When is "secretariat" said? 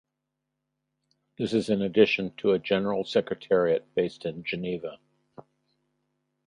3.03-3.93